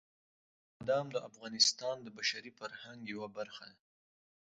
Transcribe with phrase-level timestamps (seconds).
[0.77, 3.81] بادام د افغانستان د بشري فرهنګ یوه برخه ده.